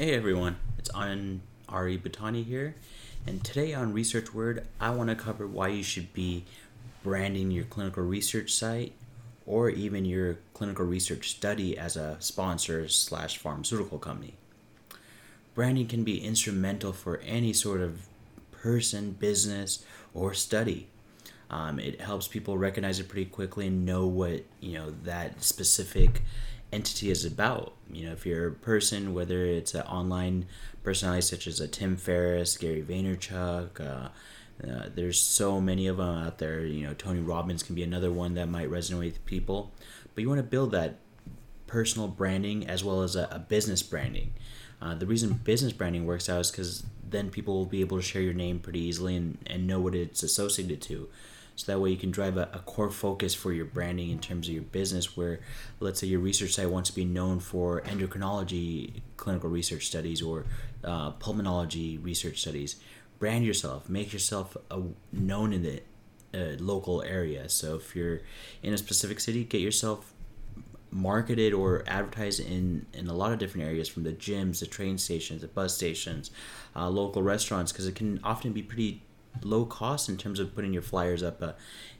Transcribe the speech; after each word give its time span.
Hey 0.00 0.14
everyone, 0.14 0.56
it's 0.78 0.90
Anand 0.92 1.40
Ari 1.68 1.98
Bhatani 1.98 2.42
here, 2.42 2.74
and 3.26 3.44
today 3.44 3.74
on 3.74 3.92
Research 3.92 4.32
Word, 4.32 4.66
I 4.80 4.92
want 4.92 5.10
to 5.10 5.14
cover 5.14 5.46
why 5.46 5.68
you 5.68 5.82
should 5.82 6.14
be 6.14 6.46
branding 7.02 7.50
your 7.50 7.66
clinical 7.66 8.02
research 8.02 8.50
site 8.50 8.94
or 9.44 9.68
even 9.68 10.06
your 10.06 10.38
clinical 10.54 10.86
research 10.86 11.28
study 11.28 11.76
as 11.76 11.98
a 11.98 12.16
sponsor 12.18 12.88
slash 12.88 13.36
pharmaceutical 13.36 13.98
company. 13.98 14.36
Branding 15.54 15.86
can 15.86 16.02
be 16.02 16.24
instrumental 16.24 16.94
for 16.94 17.18
any 17.18 17.52
sort 17.52 17.82
of 17.82 18.06
person, 18.52 19.10
business, 19.10 19.84
or 20.14 20.32
study. 20.32 20.88
Um, 21.50 21.80
it 21.80 22.00
helps 22.00 22.28
people 22.28 22.56
recognize 22.56 23.00
it 23.00 23.08
pretty 23.08 23.28
quickly 23.28 23.66
and 23.66 23.84
know 23.84 24.06
what 24.06 24.44
you 24.60 24.74
know 24.74 24.92
that 25.02 25.42
specific 25.42 26.22
entity 26.72 27.10
is 27.10 27.24
about. 27.24 27.74
You 27.92 28.06
know, 28.06 28.12
if 28.12 28.24
you're 28.24 28.48
a 28.48 28.52
person, 28.52 29.12
whether 29.12 29.44
it's 29.44 29.74
an 29.74 29.82
online 29.82 30.46
personality 30.82 31.22
such 31.22 31.46
as 31.46 31.60
a 31.60 31.66
Tim 31.66 31.96
Ferriss, 31.96 32.56
Gary 32.56 32.82
Vaynerchuk, 32.82 33.80
uh, 33.80 34.08
uh, 34.62 34.88
there's 34.94 35.20
so 35.20 35.60
many 35.60 35.86
of 35.86 35.96
them 35.96 36.18
out 36.18 36.38
there. 36.38 36.60
You 36.60 36.86
know, 36.86 36.94
Tony 36.94 37.20
Robbins 37.20 37.62
can 37.62 37.74
be 37.74 37.82
another 37.82 38.12
one 38.12 38.34
that 38.34 38.48
might 38.48 38.70
resonate 38.70 38.98
with 38.98 39.26
people. 39.26 39.72
But 40.14 40.22
you 40.22 40.28
want 40.28 40.38
to 40.38 40.44
build 40.44 40.70
that 40.72 40.96
personal 41.66 42.08
branding 42.08 42.66
as 42.66 42.84
well 42.84 43.02
as 43.02 43.16
a, 43.16 43.28
a 43.30 43.38
business 43.38 43.82
branding. 43.82 44.32
Uh, 44.82 44.94
the 44.94 45.06
reason 45.06 45.32
business 45.44 45.72
branding 45.72 46.06
works 46.06 46.28
out 46.28 46.40
is 46.40 46.50
because 46.50 46.84
then 47.08 47.30
people 47.30 47.54
will 47.54 47.66
be 47.66 47.80
able 47.80 47.96
to 47.96 48.02
share 48.02 48.22
your 48.22 48.34
name 48.34 48.58
pretty 48.58 48.80
easily 48.80 49.16
and, 49.16 49.38
and 49.46 49.66
know 49.66 49.80
what 49.80 49.94
it's 49.94 50.22
associated 50.22 50.80
to 50.80 51.08
so 51.60 51.72
that 51.72 51.78
way 51.78 51.90
you 51.90 51.96
can 51.96 52.10
drive 52.10 52.36
a, 52.36 52.48
a, 52.52 52.58
core 52.60 52.90
focus 52.90 53.34
for 53.34 53.52
your 53.52 53.64
branding 53.64 54.10
in 54.10 54.18
terms 54.18 54.48
of 54.48 54.54
your 54.54 54.62
business 54.62 55.16
where 55.16 55.40
let's 55.78 56.00
say 56.00 56.06
your 56.06 56.20
research 56.20 56.52
site 56.54 56.70
wants 56.70 56.90
to 56.90 56.96
be 56.96 57.04
known 57.04 57.38
for 57.38 57.82
endocrinology 57.82 59.02
clinical 59.16 59.50
research 59.50 59.86
studies 59.86 60.22
or 60.22 60.46
uh, 60.84 61.12
pulmonology 61.12 62.02
research 62.02 62.40
studies. 62.40 62.76
Brand 63.18 63.44
yourself. 63.44 63.88
Make 63.88 64.12
yourself 64.12 64.56
a, 64.70 64.80
known 65.12 65.52
in 65.52 65.62
the 65.62 65.82
uh, 66.32 66.56
local 66.58 67.02
area. 67.02 67.48
So 67.48 67.76
if 67.76 67.94
you're 67.94 68.22
in 68.62 68.72
a 68.72 68.78
specific 68.78 69.20
city 69.20 69.44
get 69.44 69.60
yourself 69.60 70.14
marketed 70.92 71.52
or 71.52 71.84
advertised 71.86 72.40
in 72.40 72.86
in 72.92 73.06
a 73.06 73.12
lot 73.12 73.32
of 73.32 73.38
different 73.38 73.66
areas 73.66 73.88
from 73.88 74.02
the 74.02 74.12
gyms 74.12 74.58
the 74.58 74.66
train 74.66 74.98
stations 74.98 75.40
the 75.40 75.46
bus 75.46 75.72
stations 75.72 76.32
uh, 76.74 76.88
local 76.88 77.22
restaurants 77.22 77.70
because 77.70 77.86
it 77.86 77.94
can 77.94 78.18
often 78.24 78.52
be 78.52 78.60
pretty 78.60 79.00
low 79.42 79.64
cost 79.64 80.08
in 80.08 80.16
terms 80.16 80.40
of 80.40 80.54
putting 80.54 80.72
your 80.72 80.82
flyers 80.82 81.22
up 81.22 81.42
uh, 81.42 81.52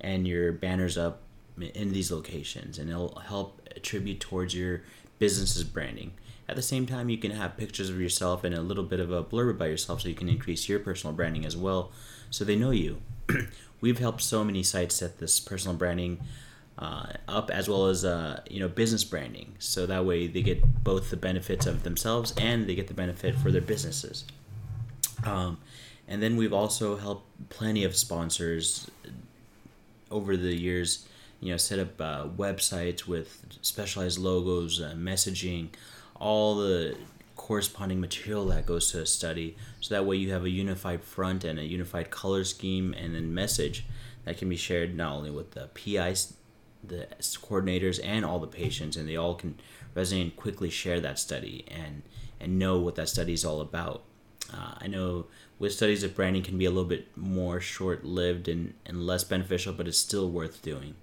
and 0.00 0.26
your 0.26 0.52
banners 0.52 0.96
up 0.98 1.20
in 1.60 1.92
these 1.92 2.10
locations 2.10 2.78
and 2.78 2.90
it'll 2.90 3.18
help 3.26 3.60
attribute 3.74 4.20
towards 4.20 4.54
your 4.54 4.82
business's 5.18 5.64
branding. 5.64 6.12
At 6.48 6.56
the 6.56 6.62
same 6.62 6.86
time 6.86 7.08
you 7.08 7.18
can 7.18 7.32
have 7.32 7.56
pictures 7.56 7.90
of 7.90 8.00
yourself 8.00 8.44
and 8.44 8.54
a 8.54 8.62
little 8.62 8.84
bit 8.84 9.00
of 9.00 9.10
a 9.10 9.22
blurb 9.22 9.50
about 9.50 9.66
yourself 9.66 10.02
so 10.02 10.08
you 10.08 10.14
can 10.14 10.28
increase 10.28 10.68
your 10.68 10.78
personal 10.78 11.14
branding 11.14 11.44
as 11.44 11.56
well 11.56 11.90
so 12.30 12.44
they 12.44 12.56
know 12.56 12.70
you. 12.70 13.00
We've 13.80 13.98
helped 13.98 14.22
so 14.22 14.42
many 14.44 14.62
sites 14.62 14.96
set 14.96 15.18
this 15.18 15.38
personal 15.40 15.76
branding 15.76 16.20
uh, 16.78 17.12
up 17.26 17.50
as 17.50 17.68
well 17.68 17.86
as 17.86 18.04
uh, 18.04 18.40
you 18.48 18.60
know 18.60 18.68
business 18.68 19.02
branding 19.02 19.54
so 19.58 19.84
that 19.86 20.04
way 20.04 20.28
they 20.28 20.42
get 20.42 20.84
both 20.84 21.10
the 21.10 21.16
benefits 21.16 21.66
of 21.66 21.82
themselves 21.82 22.32
and 22.36 22.68
they 22.68 22.74
get 22.74 22.86
the 22.86 22.94
benefit 22.94 23.34
for 23.34 23.50
their 23.50 23.60
businesses. 23.60 24.24
Um, 25.24 25.58
and 26.08 26.22
then 26.22 26.36
we've 26.36 26.52
also 26.52 26.96
helped 26.96 27.26
plenty 27.50 27.84
of 27.84 27.94
sponsors 27.94 28.90
over 30.10 30.36
the 30.36 30.56
years, 30.56 31.06
you 31.40 31.50
know, 31.50 31.58
set 31.58 31.78
up 31.78 32.00
uh, 32.00 32.26
websites 32.26 33.06
with 33.06 33.44
specialized 33.60 34.18
logos, 34.18 34.80
uh, 34.80 34.94
messaging, 34.96 35.68
all 36.18 36.56
the 36.56 36.96
corresponding 37.36 38.00
material 38.00 38.46
that 38.46 38.66
goes 38.66 38.90
to 38.92 39.02
a 39.02 39.06
study. 39.06 39.56
So 39.80 39.94
that 39.94 40.06
way 40.06 40.16
you 40.16 40.32
have 40.32 40.44
a 40.44 40.50
unified 40.50 41.04
front 41.04 41.44
and 41.44 41.58
a 41.58 41.64
unified 41.64 42.10
color 42.10 42.44
scheme 42.44 42.94
and 42.94 43.14
then 43.14 43.34
message 43.34 43.84
that 44.24 44.38
can 44.38 44.48
be 44.48 44.56
shared 44.56 44.96
not 44.96 45.12
only 45.12 45.30
with 45.30 45.52
the 45.52 45.68
PIs, 45.74 46.34
the 46.82 47.06
coordinators, 47.20 48.00
and 48.02 48.24
all 48.24 48.38
the 48.38 48.46
patients, 48.46 48.96
and 48.96 49.08
they 49.08 49.16
all 49.16 49.34
can 49.34 49.58
resonate 49.94 50.22
and 50.22 50.36
quickly 50.36 50.70
share 50.70 51.00
that 51.00 51.18
study 51.18 51.64
and 51.70 52.02
and 52.40 52.58
know 52.58 52.78
what 52.78 52.94
that 52.94 53.08
study 53.08 53.32
is 53.32 53.44
all 53.44 53.60
about. 53.60 54.04
Uh, 54.52 54.74
I 54.78 54.86
know 54.86 55.26
with 55.58 55.72
studies 55.72 56.02
of 56.02 56.14
branding 56.14 56.42
can 56.42 56.58
be 56.58 56.64
a 56.64 56.70
little 56.70 56.88
bit 56.88 57.16
more 57.16 57.60
short 57.60 58.04
lived 58.04 58.48
and, 58.48 58.74
and 58.86 59.06
less 59.06 59.24
beneficial, 59.24 59.72
but 59.72 59.88
it's 59.88 59.98
still 59.98 60.28
worth 60.30 60.62
doing. 60.62 60.94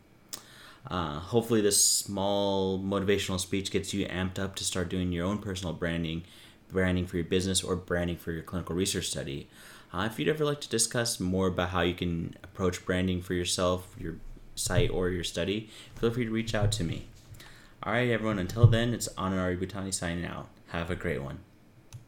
Uh, 0.88 1.20
hopefully, 1.20 1.62
this 1.62 1.84
small 1.84 2.80
motivational 2.80 3.40
speech 3.40 3.72
gets 3.72 3.94
you 3.94 4.06
amped 4.08 4.38
up 4.38 4.56
to 4.56 4.64
start 4.64 4.90
doing 4.90 5.12
your 5.12 5.26
own 5.26 5.40
personal 5.40 5.74
branding, 5.74 6.24
branding 6.72 7.08
for 7.08 7.18
your 7.18 7.26
business, 7.26 7.64
or 7.64 7.76
branding 7.76 8.18
for 8.18 8.32
your 8.32 8.44
clinical 8.44 8.76
research 8.76 9.10
study. 9.10 9.48
Uh, 9.94 10.08
if 10.12 10.20
you'd 10.20 10.28
ever 10.28 10.46
like 10.46 10.62
to 10.62 10.70
discuss 10.70 11.20
more 11.20 11.48
about 11.48 11.70
how 11.70 11.82
you 11.82 11.94
can 11.94 12.36
approach 12.44 12.86
branding 12.86 13.22
for 13.22 13.34
yourself, 13.34 13.96
your 14.00 14.16
site, 14.54 14.90
or 14.90 15.10
your 15.10 15.24
study, 15.24 15.70
feel 15.96 16.12
free 16.12 16.26
to 16.26 16.32
reach 16.32 16.54
out 16.54 16.72
to 16.72 16.84
me. 16.84 17.06
All 17.82 17.94
right, 17.94 18.10
everyone, 18.10 18.40
until 18.40 18.68
then, 18.68 18.94
it's 18.94 19.08
Anand 19.10 19.60
Bhutani 19.60 19.94
signing 19.94 20.26
out. 20.26 20.48
Have 20.68 20.90
a 20.92 20.96
great 20.96 21.22
one. 21.22 21.40